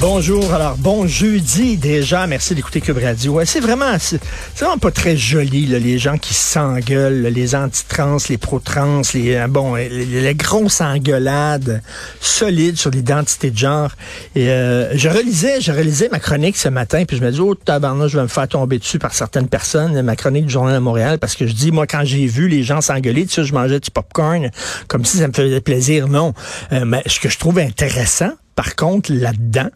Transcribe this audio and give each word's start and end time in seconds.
Bonjour, 0.00 0.54
alors 0.54 0.76
bon 0.76 1.08
jeudi 1.08 1.76
déjà, 1.76 2.28
merci 2.28 2.54
d'écouter 2.54 2.80
Cube 2.80 2.98
Radio. 3.02 3.32
Ouais, 3.32 3.46
c'est 3.46 3.58
vraiment, 3.58 3.96
c'est 3.98 4.20
vraiment 4.56 4.78
pas 4.78 4.92
très 4.92 5.16
joli 5.16 5.66
les 5.66 5.98
gens 5.98 6.18
qui 6.18 6.34
s'engueulent, 6.34 7.22
les 7.22 7.56
anti-trans, 7.56 8.18
les 8.28 8.38
pro-trans, 8.38 9.02
les 9.14 9.34
euh, 9.34 9.48
bon, 9.48 9.74
les, 9.74 9.88
les 9.88 10.34
grosses 10.36 10.80
engueulades 10.80 11.82
solides 12.20 12.76
sur 12.76 12.92
l'identité 12.92 13.50
de 13.50 13.58
genre. 13.58 13.90
Euh, 14.36 14.92
je 14.94 15.08
relisais, 15.08 15.60
je 15.60 15.72
relisais 15.72 16.08
ma 16.12 16.20
chronique 16.20 16.56
ce 16.56 16.68
matin, 16.68 17.04
puis 17.04 17.16
je 17.16 17.24
me 17.24 17.32
dis 17.32 17.40
oh 17.40 17.56
tabarnak, 17.56 18.06
je 18.06 18.18
vais 18.18 18.22
me 18.22 18.28
faire 18.28 18.46
tomber 18.46 18.78
dessus 18.78 19.00
par 19.00 19.12
certaines 19.12 19.48
personnes, 19.48 20.00
ma 20.02 20.14
chronique 20.14 20.46
du 20.46 20.52
journal 20.52 20.74
de 20.74 20.78
Montréal, 20.78 21.18
parce 21.18 21.34
que 21.34 21.48
je 21.48 21.52
dis 21.54 21.72
moi 21.72 21.88
quand 21.88 22.04
j'ai 22.04 22.26
vu 22.26 22.46
les 22.46 22.62
gens 22.62 22.80
s'engueuler, 22.80 23.26
tu 23.26 23.34
sais, 23.34 23.44
je 23.44 23.52
mangeais 23.52 23.80
du 23.80 23.90
popcorn 23.90 24.48
comme 24.86 25.04
si 25.04 25.18
ça 25.18 25.26
me 25.26 25.32
faisait 25.32 25.60
plaisir. 25.60 26.06
Non, 26.06 26.34
Euh, 26.72 26.84
mais 26.86 27.02
ce 27.06 27.18
que 27.18 27.28
je 27.28 27.38
trouve 27.38 27.58
intéressant 27.58 28.30
par 28.58 28.74
contre, 28.74 29.12
là-dedans, 29.12 29.68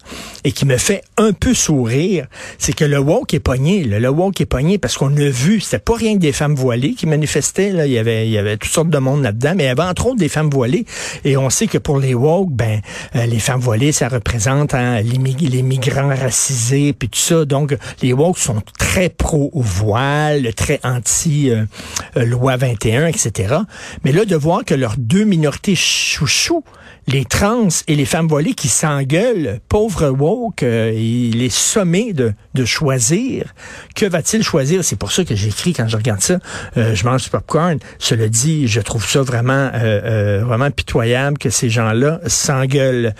et 0.43 0.51
qui 0.51 0.65
me 0.65 0.75
fait 0.75 1.03
un 1.15 1.31
peu 1.31 1.53
sourire, 1.53 2.27
c'est 2.57 2.73
que 2.73 2.83
le 2.83 2.99
woke 2.99 3.33
est 3.33 3.39
pogné. 3.39 3.85
Le 3.85 4.09
woke 4.09 4.41
est 4.41 4.45
pogné 4.45 4.77
parce 4.77 4.97
qu'on 4.97 5.15
a 5.15 5.29
vu, 5.29 5.61
c'était 5.61 5.79
pas 5.79 5.95
rien 5.95 6.15
que 6.15 6.19
des 6.19 6.33
femmes 6.33 6.53
voilées 6.53 6.93
qui 6.93 7.05
manifestaient. 7.07 7.71
Là. 7.71 7.85
Il, 7.85 7.93
y 7.93 7.97
avait, 7.97 8.27
il 8.27 8.31
y 8.33 8.37
avait 8.37 8.57
toutes 8.57 8.73
sortes 8.73 8.89
de 8.89 8.97
monde 8.97 9.23
là-dedans, 9.23 9.53
mais 9.55 9.63
il 9.63 9.67
y 9.67 9.69
avait 9.69 9.83
entre 9.83 10.07
autres 10.07 10.17
des 10.17 10.27
femmes 10.27 10.49
voilées. 10.49 10.85
Et 11.23 11.37
on 11.37 11.49
sait 11.49 11.67
que 11.67 11.77
pour 11.77 11.97
les 11.97 12.13
woke, 12.13 12.49
ben, 12.51 12.81
euh, 13.15 13.25
les 13.25 13.39
femmes 13.39 13.61
voilées, 13.61 13.93
ça 13.93 14.09
représente 14.09 14.73
hein, 14.73 14.99
les, 14.99 15.17
mig- 15.17 15.49
les 15.49 15.61
migrants 15.61 16.09
racisés, 16.13 16.91
puis 16.91 17.07
tout 17.07 17.19
ça. 17.19 17.45
Donc, 17.45 17.77
les 18.01 18.11
woke 18.11 18.37
sont 18.37 18.61
très 18.77 19.07
pro-voile, 19.07 20.53
très 20.55 20.81
anti-loi 20.83 22.57
21, 22.57 23.07
etc. 23.07 23.55
Mais 24.03 24.11
là, 24.11 24.25
de 24.25 24.35
voir 24.35 24.65
que 24.65 24.73
leurs 24.73 24.95
deux 24.97 25.23
minorités 25.23 25.75
chouchous, 25.75 26.65
les 27.07 27.25
trans 27.25 27.67
et 27.87 27.95
les 27.95 28.05
femmes 28.05 28.27
voilées 28.29 28.53
s'engueulent, 28.73 29.59
pauvre 29.69 30.09
woke, 30.09 30.63
euh, 30.63 30.91
il 30.93 31.41
est 31.43 31.53
sommé 31.53 32.13
de, 32.13 32.33
choisir. 32.65 33.53
Que 33.95 34.05
va-t-il 34.05 34.43
choisir? 34.43 34.83
C'est 34.83 34.95
pour 34.95 35.11
ça 35.11 35.23
que 35.23 35.35
j'écris 35.35 35.73
quand 35.73 35.87
je 35.87 35.97
regarde 35.97 36.21
ça. 36.21 36.39
euh, 36.77 36.95
je 36.95 37.05
mange 37.05 37.23
du 37.23 37.29
popcorn. 37.29 37.79
Cela 37.99 38.27
dit, 38.27 38.67
je 38.67 38.81
trouve 38.81 39.07
ça 39.07 39.21
vraiment, 39.21 39.69
euh, 39.73 40.43
vraiment 40.45 40.71
pitoyable 40.71 41.37
que 41.37 41.49
ces 41.49 41.69
gens-là 41.69 42.19
s'engueulent. 42.27 43.13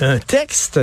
Un 0.00 0.18
texte 0.18 0.80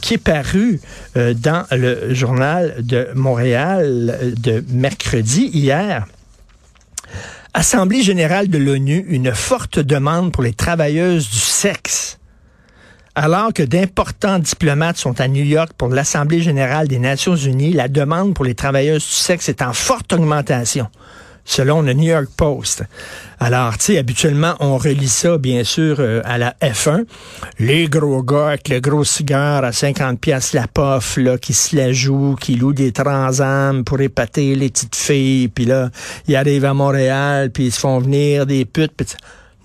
qui 0.00 0.14
est 0.14 0.18
paru 0.18 0.80
dans 1.14 1.66
le 1.70 2.12
journal 2.14 2.74
de 2.80 3.08
Montréal 3.14 4.34
de 4.38 4.64
mercredi 4.70 5.50
hier. 5.52 6.06
Assemblée 7.52 8.02
générale 8.02 8.48
de 8.48 8.58
l'ONU, 8.58 9.04
une 9.08 9.34
forte 9.34 9.78
demande 9.78 10.32
pour 10.32 10.42
les 10.42 10.52
travailleuses 10.54 11.28
du 11.28 11.38
sexe. 11.38 12.19
Alors 13.16 13.52
que 13.52 13.64
d'importants 13.64 14.38
diplomates 14.38 14.96
sont 14.96 15.20
à 15.20 15.26
New 15.26 15.42
York 15.42 15.70
pour 15.76 15.88
l'Assemblée 15.88 16.40
générale 16.40 16.86
des 16.86 17.00
Nations 17.00 17.34
unies, 17.34 17.72
la 17.72 17.88
demande 17.88 18.34
pour 18.34 18.44
les 18.44 18.54
travailleuses 18.54 19.04
du 19.04 19.12
sexe 19.12 19.48
est 19.48 19.62
en 19.62 19.72
forte 19.72 20.12
augmentation, 20.12 20.86
selon 21.44 21.82
le 21.82 21.92
New 21.92 22.08
York 22.08 22.28
Post. 22.36 22.84
Alors, 23.40 23.76
tu 23.78 23.86
sais, 23.86 23.98
habituellement, 23.98 24.54
on 24.60 24.78
relie 24.78 25.08
ça, 25.08 25.38
bien 25.38 25.64
sûr, 25.64 25.96
euh, 25.98 26.20
à 26.24 26.38
la 26.38 26.54
F1. 26.62 27.04
Les 27.58 27.88
gros 27.88 28.22
gars 28.22 28.48
avec 28.48 28.68
le 28.68 28.78
gros 28.78 29.02
cigare 29.02 29.64
à 29.64 29.72
50 29.72 30.20
pièces 30.20 30.52
la 30.52 30.68
pof, 30.68 31.16
là, 31.16 31.36
qui 31.36 31.52
se 31.52 31.74
la 31.74 31.92
jouent, 31.92 32.36
qui 32.40 32.54
louent 32.54 32.74
des 32.74 32.92
transams 32.92 33.82
pour 33.82 34.00
épater 34.00 34.54
les 34.54 34.70
petites 34.70 34.94
filles, 34.94 35.48
puis 35.48 35.64
là, 35.64 35.90
ils 36.28 36.36
arrivent 36.36 36.64
à 36.64 36.74
Montréal, 36.74 37.50
puis 37.50 37.66
ils 37.66 37.72
se 37.72 37.80
font 37.80 37.98
venir 37.98 38.46
des 38.46 38.64
putes, 38.64 38.92
puis 38.96 39.06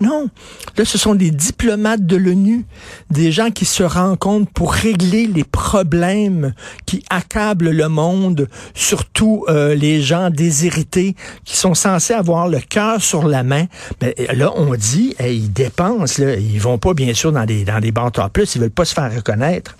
non, 0.00 0.28
là, 0.76 0.84
ce 0.84 0.98
sont 0.98 1.14
des 1.14 1.30
diplomates 1.30 2.04
de 2.04 2.16
l'ONU, 2.16 2.66
des 3.10 3.32
gens 3.32 3.50
qui 3.50 3.64
se 3.64 3.82
rencontrent 3.82 4.50
pour 4.52 4.72
régler 4.72 5.26
les 5.26 5.44
problèmes 5.44 6.52
qui 6.84 7.02
accablent 7.08 7.70
le 7.70 7.88
monde, 7.88 8.48
surtout 8.74 9.44
euh, 9.48 9.74
les 9.74 10.02
gens 10.02 10.28
déshérités 10.28 11.16
qui 11.44 11.56
sont 11.56 11.74
censés 11.74 12.12
avoir 12.12 12.48
le 12.48 12.60
cœur 12.60 13.00
sur 13.00 13.26
la 13.26 13.42
main. 13.42 13.66
Mais 14.02 14.14
là, 14.34 14.52
on 14.56 14.74
dit, 14.74 15.14
ils 15.20 15.52
dépensent, 15.52 16.22
là, 16.22 16.34
ils 16.34 16.60
vont 16.60 16.78
pas 16.78 16.92
bien 16.92 17.14
sûr 17.14 17.32
dans 17.32 17.46
des 17.46 17.64
dans 17.64 17.80
des 17.80 17.92
en 17.96 18.28
plus, 18.28 18.54
ils 18.54 18.60
veulent 18.60 18.70
pas 18.70 18.84
se 18.84 18.94
faire 18.94 19.14
reconnaître, 19.14 19.76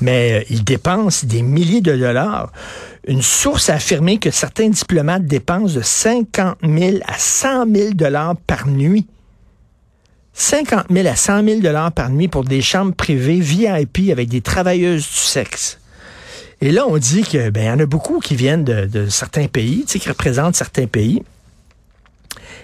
mais 0.00 0.32
euh, 0.32 0.44
ils 0.50 0.64
dépensent 0.64 1.26
des 1.26 1.42
milliers 1.42 1.82
de 1.82 1.96
dollars. 1.96 2.50
Une 3.06 3.22
source 3.22 3.68
a 3.68 3.74
affirmé 3.74 4.18
que 4.18 4.30
certains 4.30 4.68
diplomates 4.68 5.26
dépensent 5.26 5.74
de 5.74 5.82
50 5.82 6.58
000 6.62 6.96
à 7.06 7.18
100 7.18 7.66
000 7.74 7.90
dollars 7.94 8.36
par 8.46 8.66
nuit 8.66 9.06
50 10.38 10.86
000 10.88 11.08
à 11.08 11.16
100 11.16 11.44
000 11.44 11.60
dollars 11.60 11.90
par 11.90 12.10
nuit 12.10 12.28
pour 12.28 12.44
des 12.44 12.62
chambres 12.62 12.94
privées 12.94 13.40
VIP 13.40 14.10
avec 14.12 14.28
des 14.28 14.40
travailleuses 14.40 15.02
du 15.02 15.18
sexe. 15.18 15.80
Et 16.60 16.70
là, 16.70 16.86
on 16.86 16.96
dit 16.96 17.22
que 17.22 17.50
ben, 17.50 17.64
y 17.64 17.70
en 17.70 17.80
a 17.80 17.86
beaucoup 17.86 18.20
qui 18.20 18.36
viennent 18.36 18.62
de, 18.62 18.86
de 18.86 19.08
certains 19.08 19.48
pays, 19.48 19.84
qui 19.84 20.08
représentent 20.08 20.54
certains 20.54 20.86
pays. 20.86 21.24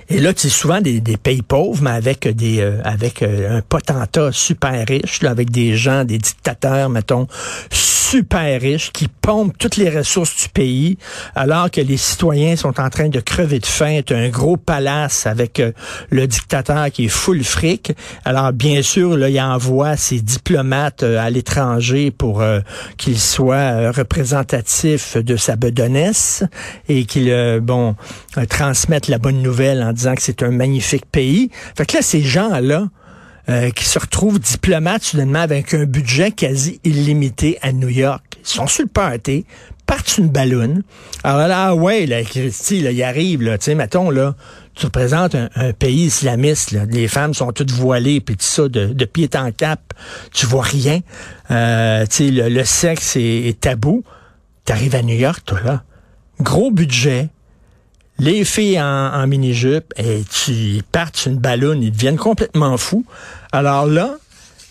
Et 0.09 0.21
là, 0.21 0.33
c'est 0.37 0.49
souvent 0.49 0.81
des, 0.81 1.01
des 1.01 1.17
pays 1.17 1.43
pauvres, 1.43 1.83
mais 1.83 1.91
avec 1.91 2.29
des 2.29 2.61
euh, 2.61 2.81
avec 2.85 3.23
euh, 3.23 3.59
un 3.59 3.63
potentat 3.63 4.31
super 4.33 4.87
riche, 4.87 5.23
là, 5.23 5.31
avec 5.31 5.51
des 5.51 5.77
gens, 5.77 6.05
des 6.05 6.19
dictateurs, 6.19 6.91
mettons, 6.91 7.27
super 7.71 8.61
riches 8.61 8.93
qui 8.93 9.09
pompent 9.09 9.57
toutes 9.59 9.77
les 9.77 9.89
ressources 9.89 10.43
du 10.43 10.49
pays, 10.51 10.99
alors 11.35 11.71
que 11.71 11.81
les 11.81 11.97
citoyens 11.97 12.55
sont 12.55 12.79
en 12.79 12.91
train 12.91 13.09
de 13.09 13.19
crever 13.21 13.59
de 13.59 13.67
faim. 13.67 14.01
T'as 14.05 14.17
un 14.17 14.29
gros 14.29 14.57
palace 14.57 15.27
avec 15.27 15.59
euh, 15.59 15.73
le 16.11 16.27
dictateur 16.27 16.91
qui 16.91 17.07
est 17.07 17.09
full 17.09 17.43
fric. 17.43 17.93
Alors, 18.25 18.53
bien 18.53 18.83
sûr, 18.83 19.17
là, 19.17 19.31
il 19.31 19.41
envoie 19.41 19.97
ses 19.97 20.21
diplomates 20.21 21.03
euh, 21.03 21.19
à 21.19 21.31
l'étranger 21.31 22.11
pour 22.11 22.45
qu'ils 22.97 23.19
soient 23.19 23.91
représentatifs 23.91 25.17
de 25.17 25.37
sa 25.37 25.57
bedonnesse 25.57 26.45
et 26.89 27.05
qu'ils, 27.05 27.61
bon, 27.63 27.97
transmettent 28.49 29.09
la 29.09 29.19
bonne 29.19 29.43
nouvelle 29.43 29.94
disant 29.95 30.15
que 30.15 30.23
c'est 30.23 30.43
un 30.43 30.51
magnifique 30.51 31.07
pays. 31.07 31.51
Fait 31.77 31.87
que 31.87 31.97
là, 31.97 32.03
ces 32.03 32.21
gens-là, 32.21 32.89
euh, 33.51 33.69
qui 33.69 33.85
se 33.85 33.99
retrouvent 33.99 34.41
diplomates 34.41 35.03
soudainement 35.03 35.41
avec 35.41 35.75
un 35.75 35.85
budget 35.85 36.31
quasi 36.31 36.81
illimité 36.83 37.59
à 37.61 37.73
New 37.73 37.91
York. 37.91 38.25
Ils 38.41 38.49
sont 38.49 38.67
sur 38.67 38.85
le 38.85 38.89
party, 38.89 39.45
partent 39.85 40.17
une 40.17 40.31
balloune. 40.31 40.83
Alors 41.25 41.47
là, 41.47 41.67
ah 41.67 41.75
ouais, 41.75 42.07
là, 42.07 42.23
Christy, 42.23 42.81
là, 42.81 42.91
il 42.91 43.03
arrive, 43.03 43.43
là, 43.43 43.59
tu 43.59 43.65
sais, 43.65 43.75
mettons, 43.75 44.09
là, 44.09 44.35
tu 44.75 44.87
représentes 44.87 45.35
un, 45.35 45.75
pays 45.75 46.07
islamiste, 46.07 46.73
là, 46.73 46.87
les 46.87 47.07
femmes 47.07 47.35
sont 47.35 47.53
toutes 47.53 47.71
voilées, 47.71 48.23
puis 48.23 48.35
tout 48.35 48.47
ça, 48.47 48.69
de, 48.69 49.05
pied 49.05 49.29
en 49.35 49.53
cap, 49.53 49.93
tu 50.33 50.47
vois 50.47 50.63
rien. 50.63 51.01
Euh, 51.51 52.07
tu 52.07 52.17
sais, 52.17 52.31
le, 52.31 52.49
le 52.49 52.65
sexe 52.65 53.17
est, 53.17 53.49
est 53.49 53.61
tabou. 53.61 54.05
T'arrives 54.65 54.95
à 54.95 55.03
New 55.03 55.17
York, 55.17 55.43
toi, 55.45 55.61
là. 55.63 55.85
Gros 56.41 56.71
budget, 56.71 57.29
les 58.25 58.45
filles 58.45 58.81
en, 58.81 59.13
en 59.13 59.27
mini-jupe, 59.27 59.93
et 59.99 60.23
tu 60.31 60.53
ils 60.53 60.83
partent 60.83 61.27
une 61.27 61.37
ballonne, 61.37 61.83
ils 61.83 61.93
deviennent 61.93 62.17
complètement 62.17 62.77
fous. 62.79 63.05
Alors 63.53 63.87
là, 63.87 64.17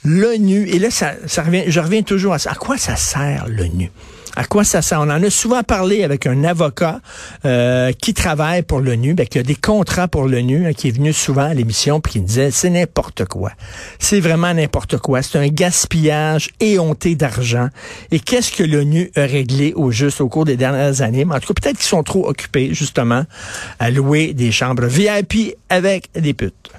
l'ONU, 0.03 0.67
et 0.67 0.79
là, 0.79 0.89
ça, 0.91 1.13
ça 1.25 1.43
revient, 1.43 1.63
je 1.67 1.79
reviens 1.79 2.01
toujours 2.01 2.33
à 2.33 2.39
ça. 2.39 2.51
À 2.51 2.55
quoi 2.55 2.77
ça 2.77 2.95
sert, 2.95 3.45
l'ONU? 3.47 3.91
À 4.35 4.45
quoi 4.45 4.63
ça 4.63 4.81
sert? 4.81 4.99
On 4.99 5.03
en 5.03 5.21
a 5.21 5.29
souvent 5.29 5.61
parlé 5.61 6.03
avec 6.03 6.25
un 6.25 6.43
avocat 6.43 7.01
euh, 7.45 7.91
qui 7.91 8.15
travaille 8.15 8.63
pour 8.63 8.79
l'ONU, 8.79 9.13
ben, 9.13 9.27
qui 9.27 9.37
a 9.37 9.43
des 9.43 9.53
contrats 9.55 10.07
pour 10.07 10.27
l'ONU, 10.27 10.65
hein, 10.65 10.73
qui 10.73 10.87
est 10.87 10.91
venu 10.91 11.13
souvent 11.13 11.43
à 11.43 11.53
l'émission 11.53 12.01
puis 12.01 12.13
qui 12.13 12.21
disait 12.21 12.49
c'est 12.49 12.71
n'importe 12.71 13.25
quoi. 13.25 13.51
C'est 13.99 14.19
vraiment 14.19 14.51
n'importe 14.51 14.97
quoi. 14.97 15.21
C'est 15.21 15.37
un 15.37 15.47
gaspillage 15.49 16.49
éhonté 16.59 17.13
d'argent. 17.13 17.69
Et 18.09 18.19
qu'est-ce 18.19 18.51
que 18.51 18.63
l'ONU 18.63 19.11
a 19.15 19.21
réglé 19.21 19.73
au 19.75 19.91
juste 19.91 20.19
au 20.19 20.29
cours 20.29 20.45
des 20.45 20.57
dernières 20.57 21.03
années? 21.03 21.25
Mais 21.25 21.35
en 21.35 21.39
tout 21.39 21.53
cas, 21.53 21.61
peut-être 21.61 21.77
qu'ils 21.77 21.85
sont 21.85 22.03
trop 22.03 22.27
occupés, 22.27 22.73
justement, 22.73 23.25
à 23.77 23.91
louer 23.91 24.33
des 24.33 24.51
chambres 24.51 24.87
VIP 24.87 25.55
avec 25.69 26.09
des 26.15 26.33
putes. 26.33 26.71